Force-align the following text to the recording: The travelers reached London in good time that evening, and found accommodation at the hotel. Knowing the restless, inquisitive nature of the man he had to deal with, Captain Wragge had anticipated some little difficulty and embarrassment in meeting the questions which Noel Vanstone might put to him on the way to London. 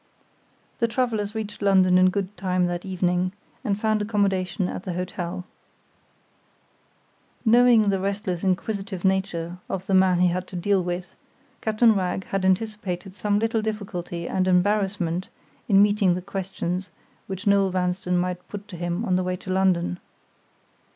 The 0.79 0.87
travelers 0.87 1.35
reached 1.35 1.61
London 1.61 1.95
in 1.99 2.09
good 2.09 2.35
time 2.35 2.65
that 2.65 2.83
evening, 2.83 3.33
and 3.63 3.79
found 3.79 4.01
accommodation 4.01 4.67
at 4.67 4.81
the 4.81 4.93
hotel. 4.93 5.43
Knowing 7.45 7.91
the 7.91 7.99
restless, 7.99 8.43
inquisitive 8.43 9.05
nature 9.05 9.59
of 9.69 9.85
the 9.85 9.93
man 9.93 10.17
he 10.21 10.29
had 10.29 10.47
to 10.47 10.55
deal 10.55 10.83
with, 10.83 11.13
Captain 11.61 11.93
Wragge 11.93 12.23
had 12.23 12.43
anticipated 12.43 13.13
some 13.13 13.37
little 13.37 13.61
difficulty 13.61 14.27
and 14.27 14.47
embarrassment 14.47 15.29
in 15.69 15.83
meeting 15.83 16.15
the 16.15 16.21
questions 16.23 16.89
which 17.27 17.45
Noel 17.45 17.69
Vanstone 17.69 18.17
might 18.17 18.47
put 18.47 18.67
to 18.69 18.77
him 18.77 19.05
on 19.05 19.17
the 19.17 19.23
way 19.23 19.35
to 19.35 19.51
London. 19.51 19.99